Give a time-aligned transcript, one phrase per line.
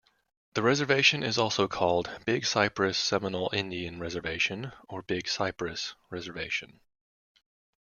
[0.55, 6.79] The reservation is also called "Big Cypress Seminole Indian Reservation" or "Big Cypress Reservation".